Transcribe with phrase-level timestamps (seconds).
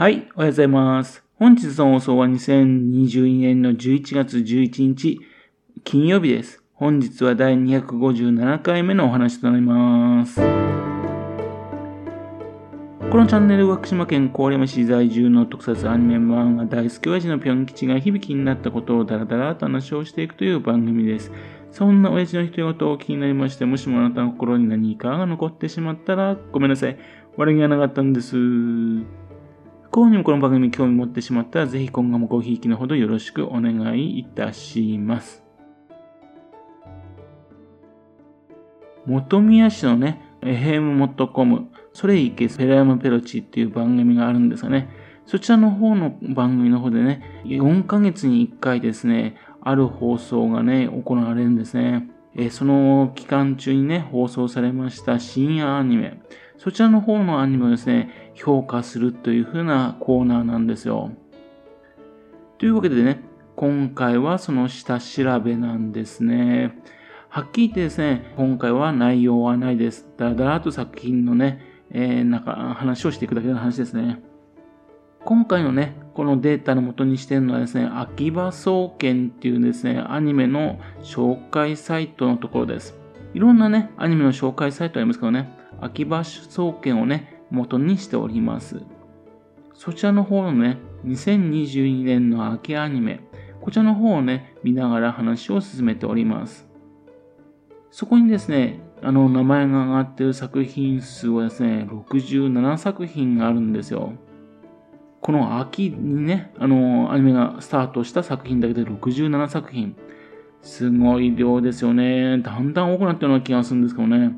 [0.00, 1.24] はい、おはようございます。
[1.40, 5.18] 本日の放送は2022年の11月11日、
[5.82, 6.62] 金曜日です。
[6.74, 10.36] 本日は第257回目のお話となります。
[10.36, 10.44] こ
[13.16, 21.32] のチャンネルは福島県郡山市在住の特撮アニメ漫画大好き親父のぴょん吉が響きになったことをダラダラと話をしていくという番組です。
[21.72, 26.96] そんな親父の人事を気になりまして、もしもあなたの心に何かが残ってしまったらごめんなさい。
[27.36, 28.36] 悪気がなかったんです。
[29.90, 35.42] こうにもこの番組に興味持ってしまったら、ぜひ今後もごひいきのほどよろしくお願いいたします。
[39.06, 44.90] 本宮市のね、FM.com、それいけペラヤマペロチっていう番組があるんですがね、
[45.24, 52.08] そちらの方の番組の方でね、4ヶ月に1回ですね、ある放送がね、行われるんですね。
[52.36, 56.20] えその期間中にね、放送されました深夜アニメ、
[56.58, 61.12] そちらの方のアニメをですね、評価するという風なコーナーなんですよ。
[62.58, 63.22] というわけでね、
[63.54, 66.76] 今回はその下調べなんですね。
[67.28, 70.08] はっきり言ってですね、今回は内容はないです。
[70.16, 71.60] だらだらと作品のね、
[71.90, 74.20] えー、なんか話をしていくだけの話ですね。
[75.24, 82.98] 今回のね、このデータの元にしてるのはですね、秋葉総研っていうですね、アニメの紹介サイトのところです。
[83.34, 88.82] いろんなね、アニメの紹介サイトありますけどね、秋葉総研をね、元にしております。
[89.74, 93.20] そちらの方のね、2022年の秋アニメ、
[93.60, 96.68] こちらの方をね、見ながら話を進めております。
[97.90, 104.12] そこにですね、あの、名前が上がっている作品数はですね、67作品があるんですよ。
[105.20, 109.96] この秋にね、あの、アニメがスタートした作品だけで67作品。
[110.62, 112.38] すごい量ですよね。
[112.38, 114.36] だんだん多くなってるような気がするんですけどね。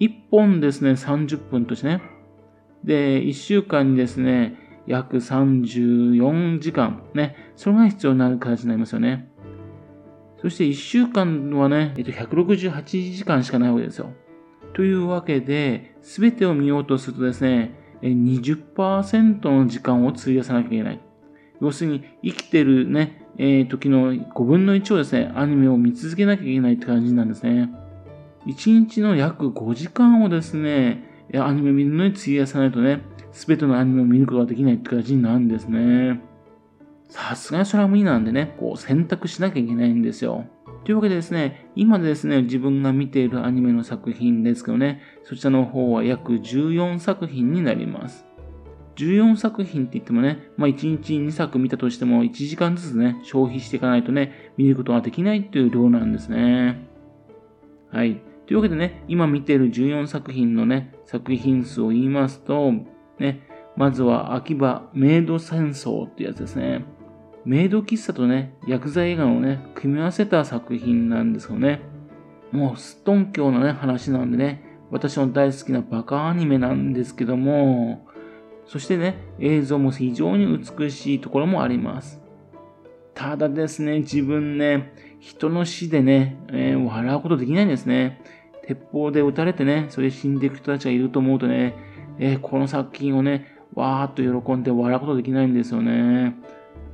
[0.00, 2.02] 1本ですね、30分としてね。
[2.84, 9.28] で、1週間にですね、約34時間、ね、それが必要になる形になりますよね。
[10.40, 14.12] そして1週間はね、えっと、168時間しかないわけですよ。
[14.72, 21.00] というわけで、すべてを見ようとするとですね、20%の時間を費やさなきゃいけない。
[21.60, 27.70] 要するに、生きてるね、えー、時の5分の1をですね、アニメを見続けなきゃいけないって感じなんですね。
[28.48, 31.04] 1日の約5時間をですね、
[31.34, 36.22] アニメ見るのに費やさないとね、すべてのアニメを見ることができないって感じになるんですね。
[37.10, 40.46] さすがにそれは無理なんでね、こう選択しなきゃいけないんですよ。
[40.84, 48.24] というわけでですね、今ですね、自分が見ているアニメの作品ですけどね、そちらの方は約14作品になります。
[48.96, 56.88] 14作品って言ってもね、まあ1日2作見たとしても1時間ずつね、消費していかないとね、見ることができないっていう量なんですね。
[57.92, 58.22] はい。
[58.48, 62.72] というわけでね、今見ている14作品のね、作品数を言いますと、
[63.18, 66.86] ね、まずは秋葉メイド戦争ってやつですね。
[67.44, 71.82] メイド喫茶とね、薬剤映画をね、組み合わせた作品なんですよね。
[72.50, 78.06] もうすっとんきょうなね、話なんでね、私の大好きなバカアニメなんですけども、
[78.64, 82.18] そしてね、映像も非常に美しいところもあります。
[83.12, 88.22] ただですね、自分ね、人の死でね、えー、笑うことできないんですね。
[88.68, 91.74] 鉄砲で撃たれてね、それで死んでいく人たちがいると思うとね、
[92.18, 96.34] えー、この作品をね、わーっと喜んで笑うことできないんですよね。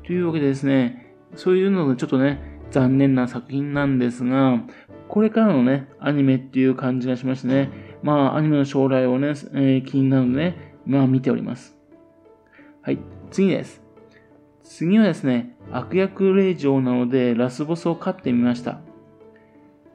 [0.06, 4.60] というわけでですね、そういうのがちょっとね、残念な作品なんですが、
[5.08, 7.70] これからのね、アニメっていう感じがしましてね、
[8.04, 11.76] まあ、アニメの将来をね、えー、気になるのでね、まあ、見ております。
[12.82, 13.00] はい、
[13.32, 13.82] 次です。
[14.62, 18.80] 次はですね、悪役令嬢なので、ラスボスを飼ってみました。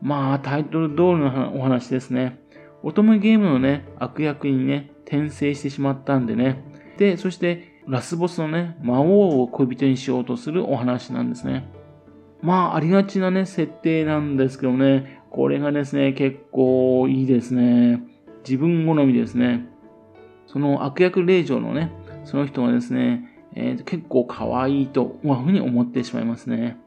[0.01, 2.39] まあ、タイトル通りのお話ですね。
[2.83, 6.63] 乙女ゲームのね、悪役にね、転生してしまったんでね。
[6.97, 11.67] で、そして、ラスボスのね、魔王を恋人にしようとするお話なんですね。
[12.41, 18.01] まあ、ありがちなね、設定なんですけどね、これがですね、結構いいですね。
[18.47, 19.67] 自分好みですね。
[20.47, 21.91] その悪役令嬢のね、
[22.23, 26.77] その人がですね、えー、結構可愛いと、まあふうに思ってしまいますね。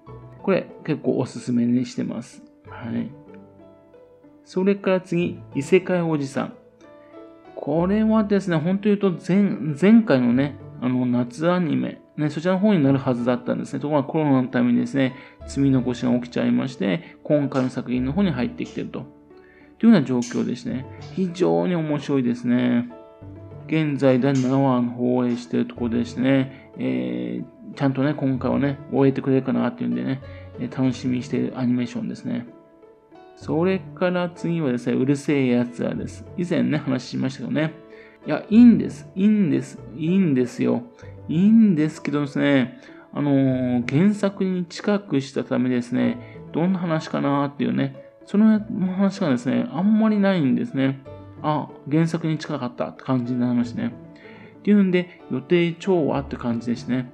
[0.43, 2.43] これ結構おすすめにしてます。
[2.87, 3.11] はい。
[4.45, 6.55] それから次、異世界おじさん。
[7.55, 9.43] これはですね、本当言うと前、
[9.81, 13.81] 前回のね、あの、夏アニメ、ね、そちらの方になるはずだったんですね。
[13.81, 15.15] ところがコロナのためにですね、
[15.47, 19.07] 積み残しが起きちゃいまして、今回の作品の方に入ってきてると。
[19.79, 20.87] というような状況ですね。
[21.15, 22.91] 非常に面白いですね。
[23.69, 30.21] 現在第7話の放映しているところですね、えー、ちゃんとね、今回はね、終えてくれるかなっていうんでね、
[30.77, 32.47] 楽しみにしているアニメーションですね。
[33.37, 36.25] それから次はですね、うるせえやつらです。
[36.37, 37.73] 以前ね、話しましたけどね。
[38.27, 39.09] いや、いいんです。
[39.17, 39.79] いいんです。
[39.97, 40.83] いいんですよ。
[41.29, 42.79] いいんですけどですね、
[43.13, 48.61] あのー、原作に近くしたためですね、どんな話かなっていうね、その
[48.97, 51.01] 話がですね、あんまりないんですね。
[51.43, 53.93] あ、原作に近かったって感じになりましたね。
[54.61, 57.11] っていうんで、予定調和って感じですね。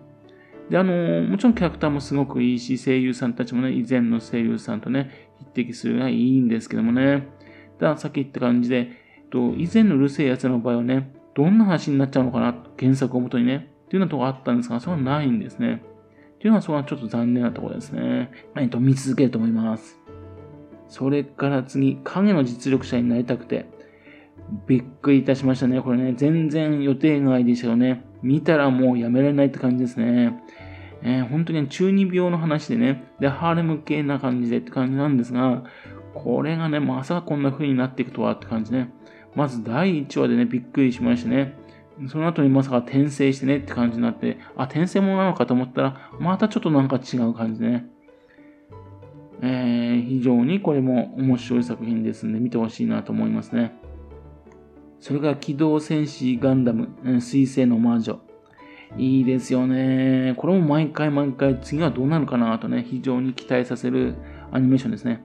[0.71, 7.29] で、あのー、もちろんキャラクターもすごくいいし、声優さんたちもね、以前の声優さんとね、匹敵するがいいんですけどもね。
[7.79, 8.91] ださっき言った感じで、
[9.31, 15.83] と以前のうるせえやつの場合はね、どんな話になっちゃうのかな、原作をもとにね、っていうようなところあったんですが、それはないんですね。
[16.37, 18.31] っていうのは、それはちょっと残念なところですね。
[18.57, 19.99] えっと、見続けると思います。
[20.89, 23.67] それから次、影の実力者になりたくて、
[24.67, 25.81] びっくりいたしましたね。
[25.81, 28.05] これね、全然予定外でしたよね。
[28.23, 30.43] 見たらもうやめられないって感じですね。
[31.03, 35.65] えー、本当に中二病の話でね、で、ハーレム系な感じでって感じなんですが、
[36.15, 38.93] これがね、まさかこんな風になっていくとはって感じね。
[39.35, 41.55] まず第1話でね、びっくりしましたね。
[42.07, 47.87] その後にまさか転生してねって感じになって、あ、転生ものなのかと思ったら、またちょっとなんか違う感じでね。
[49.41, 53.73] えー、非常にこれも面白い作品ですんで、見てほしいなと思いますね。
[55.01, 56.89] それから機動戦士ガンダム、
[57.21, 58.21] 水星の魔女。
[58.97, 60.35] いいですよね。
[60.37, 64.15] これも毎回毎回次はどうなるかなとね、非常に期待させる
[64.51, 65.25] アニメーションですね。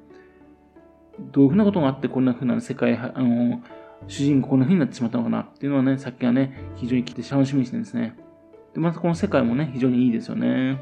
[1.32, 3.62] どういうふうなことがあってこんなふうな世界、あの、
[4.08, 8.16] 主人公こんな風になってしまったのかなっていうのはね、さっきはね、非常に来て楽しみにしてるんですね。
[8.74, 10.82] で、またこの世界もね、非常にいいですよね。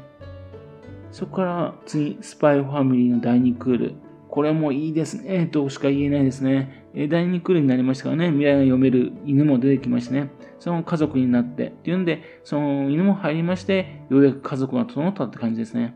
[1.10, 3.94] そこから次、スパイファミリーの第2クール。
[4.32, 6.86] これもいいですね、としか言えないですね。
[6.94, 15.94] 第2クールになりましたからね、未来が読める犬も出てきましてね、その家族になって、っていうんで、その犬も入りまして、ようやく家族が整ったって感じですね。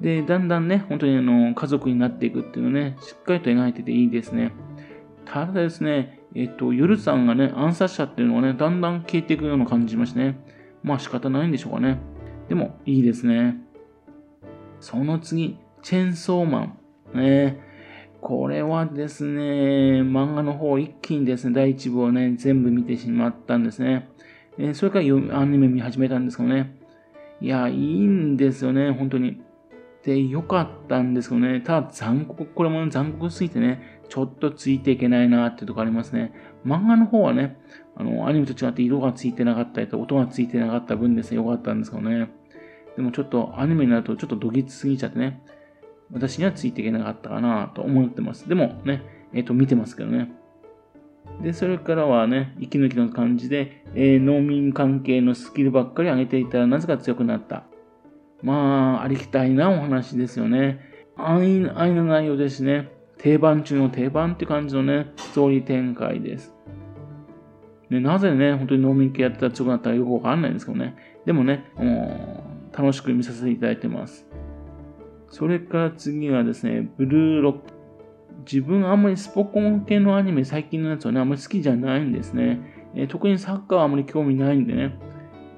[0.00, 4.50] で、だんだんね、本当にあの家族になっていくっていうのね、しっかりと描いてていいですね。
[5.24, 10.40] ただですね、えっと、ヨルさんがね、暗殺者っていうのがね、だんだん消えていくような感じしましたね。
[10.82, 12.00] まあ仕方ないんでしょうかね。
[12.48, 13.58] でも、いいですね。
[14.80, 16.78] その次、チェンソーマン。
[17.14, 17.60] ね、
[18.20, 24.08] これはですね、漫画の方一気にですね、第1部をね、全部見てしまったんですね。
[24.58, 26.76] えそれからアニメ見始めたんですけどね。
[27.40, 29.42] いや、いいんですよね、本当に。
[30.04, 31.60] で、良かったんですけどね。
[31.60, 36.32] ただ残酷、これも残酷すぎてね、ちょっとついていけないなっていうとこありますね。
[36.64, 37.58] 漫画の方はね、
[37.96, 42.30] あの、アニメと違って色がついてなかったりと音がついてなかった分ですね、良かったんですけどね。
[42.96, 45.42] でもちょっとアニメになるとちょっとドギツすぎちゃってね、
[46.12, 48.48] 私にはついていけなかったかなと思ってます。
[48.48, 49.02] でもね、
[49.32, 50.32] えっ、ー、と、見てますけどね。
[51.42, 57.64] で、それからはね、息抜きの感じで、えー、農民関係のスキルばっかり上げていたらなぜか強くなった。
[58.42, 60.80] まあ、ありきたいなお話ですよね。
[61.16, 62.90] 安易な内容ですね。
[63.18, 66.54] 定番中の定番って感じのね、ストーリー展開です。
[67.90, 70.94] ね、なぜね、本当に農民系やってたら強くなったらよくわかんないんですけどね。
[71.24, 74.26] でもね、もう楽しく見させていただいてます。
[75.34, 77.74] それから次はですね、ブルーロック。
[78.48, 82.60] 自分あんまりスポコン系のアニメ最近のやつはね、あんまり好きじゃないんですね。
[82.94, 84.96] えー、特にサッカーはあまり興味ないんでね。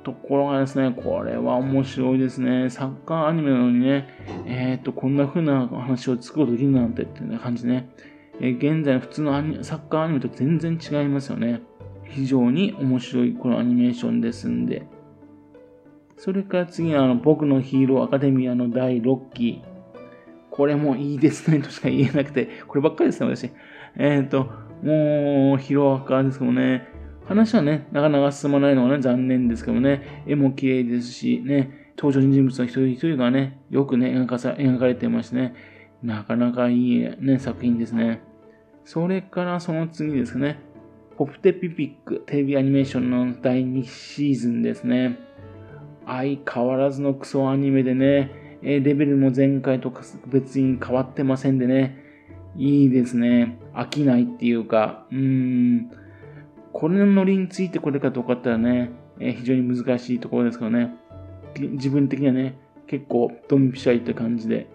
[0.03, 2.71] ところがですね、これは面白いですね。
[2.71, 4.09] サッカーアニメなのにね、
[4.47, 7.91] えっ、と、こんな風な話を作ることできるなんてっていう感じね。
[8.41, 11.61] えー、現在の普通のサッカーアニメと全然違いますよね。
[12.05, 14.87] 非常に面白いこのアニメーションですんで。
[16.19, 19.63] それから次はあの僕のヒーローアカデミアの第6期。
[20.57, 23.51] これもいいですねとしか言えなくて、こればっかりですね、私。
[23.99, 24.51] えっ、ー、と、
[24.83, 26.89] もう、ヒロアカですけどね、
[27.27, 35.55] 話はね、なかなか進まないのはね、残念ですけどね、絵も綺麗ですし、ね、登場人物の一人一人がね、よくね、描かさ描かれてましてね、
[36.03, 38.23] なかなかいい、ね、作品ですね。
[38.85, 40.61] それからその次ですね、
[41.19, 45.19] ポプテピピックテレビアニメーションの第2シーズンですね。
[46.07, 49.93] 相変わらずのクソアニメでね、えレベルも前回と
[50.27, 52.03] 別に変わってませんでね、
[52.57, 53.59] いいですね。
[53.75, 55.91] 飽きないっていうか、うーん、
[56.73, 60.95] これのノリについてこれかどうかったらね、えー、非常に難しいところですけどね、
[61.59, 64.69] 自分的にはね、結構ドンピシャイって感じで、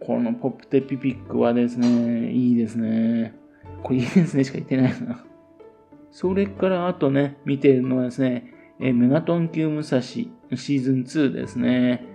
[0.00, 3.34] このポップテピピックはですね、いいですね。
[3.82, 5.24] これいいですねしか言ってないな。
[6.10, 12.13] それからあとね、見てるのはですね、え、メガトン級武蔵シーズン2ですね。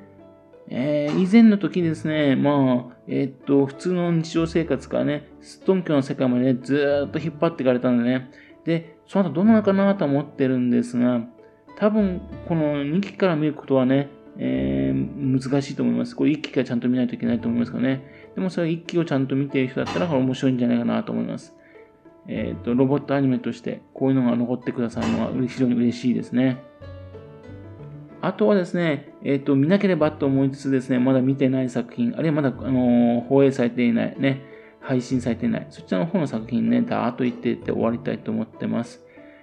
[0.72, 8.30] えー、以前の時ですね、まあ、えー、っと、普通の日常生活からね、ストンキョの世界までね、ずっと引っ張っていかれたんでね、
[8.66, 11.22] で、その後どうなのかなと思ってるんですが、
[11.76, 16.16] 多分この2期から見ることはね、えー、難しいと思います。
[16.16, 18.32] これ1期からちゃんと見ないといけないと思いますからね。
[18.36, 21.56] でもそれ1期をちゃんと見ている人だったらこれ面白いんじゃないかなと思います。
[22.28, 26.58] えっ、と、ロボットアニメとしてこういうのが残ってくださるのは非常に嬉しいですね。
[28.22, 34.42] あとはですね、えっ、と、見なければと思いつつですね、まだ見てない作品、あるいはまだ、あの放映されていないね、
[34.82, 39.02] 配信されていない、そちらの方の作品ね、だーっと言っていって終わりたいと思ってます。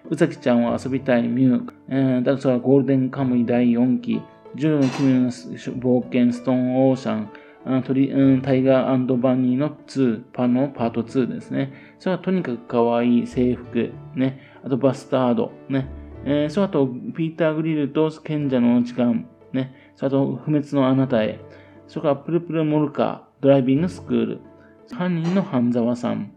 [0.09, 4.23] うさきちゃんは遊びたいミュー、えー、だとはゴールデンカムイ第4期、
[4.55, 7.29] ジュの君の冒険、ストーンオーシャン、
[7.67, 11.73] あトリうん、タイガーバニーの2、パのパート2ですね。
[11.99, 14.41] それはとにかく可愛い制服、ね。
[14.65, 15.89] あとバスタード、ね。
[16.29, 19.93] えー、それあと、ピーター・グリルと賢者の時間、ね。
[19.95, 21.39] それと、不滅のあなたへ。
[21.87, 24.41] それから、プルプルモルカー、ドライビングスクール。
[24.93, 26.33] 犯人の半沢さん。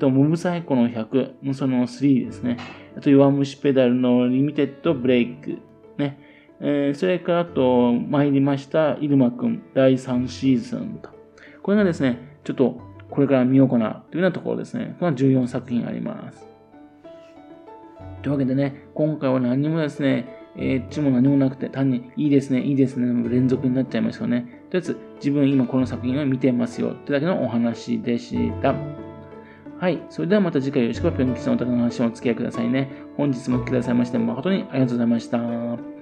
[0.00, 2.56] と、モブサイコの100のその3ですね。
[2.96, 5.58] あと、弱虫ペダルのリミテッドブレイク。
[5.98, 6.18] ね。
[6.60, 11.10] えー、それからあと、参りました、イルマくん、第3シーズンと。
[11.62, 14.96] これがですね、ちょっと、これから見ようかな、というようなところですね。
[14.98, 16.57] これが14作品あります。
[18.22, 24.62] というわけでね、今回は何もですね、えー、ちも何もなくて、単にいいですね、いいですね、連続になっちゃいますよね。
[24.70, 28.74] とりあえず、自分今この作品を見てますよ、ってだけのお話でした。
[29.78, 30.02] はい。
[30.10, 32.90] それではまた次回よろしくぴょんきさんお宅の話をお付き合いくださいね。
[33.16, 35.97] 本日も来てくださいまして誠にありがとうございました。